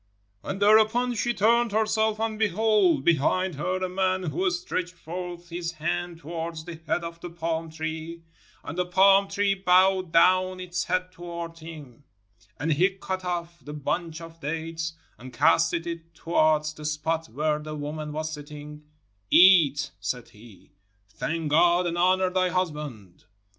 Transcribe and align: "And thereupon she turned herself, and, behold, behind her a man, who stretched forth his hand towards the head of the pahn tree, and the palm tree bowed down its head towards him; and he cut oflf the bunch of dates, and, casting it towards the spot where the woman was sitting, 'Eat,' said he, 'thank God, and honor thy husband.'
"And 0.43 0.59
thereupon 0.59 1.13
she 1.13 1.31
turned 1.31 1.71
herself, 1.71 2.19
and, 2.19 2.39
behold, 2.39 3.05
behind 3.05 3.53
her 3.53 3.77
a 3.83 3.87
man, 3.87 4.23
who 4.31 4.49
stretched 4.49 4.95
forth 4.95 5.49
his 5.49 5.73
hand 5.73 6.17
towards 6.17 6.65
the 6.65 6.79
head 6.87 7.03
of 7.03 7.19
the 7.21 7.29
pahn 7.29 7.69
tree, 7.69 8.23
and 8.63 8.79
the 8.79 8.85
palm 8.87 9.27
tree 9.27 9.53
bowed 9.53 10.11
down 10.11 10.59
its 10.59 10.85
head 10.85 11.11
towards 11.11 11.59
him; 11.59 12.03
and 12.59 12.73
he 12.73 12.89
cut 12.89 13.21
oflf 13.21 13.49
the 13.63 13.73
bunch 13.73 14.21
of 14.21 14.39
dates, 14.39 14.93
and, 15.19 15.33
casting 15.33 15.85
it 15.87 16.15
towards 16.15 16.73
the 16.73 16.83
spot 16.85 17.27
where 17.27 17.59
the 17.59 17.75
woman 17.75 18.11
was 18.11 18.33
sitting, 18.33 18.81
'Eat,' 19.29 19.91
said 19.99 20.29
he, 20.29 20.71
'thank 21.09 21.51
God, 21.51 21.85
and 21.85 21.95
honor 21.95 22.31
thy 22.31 22.49
husband.' 22.49 23.25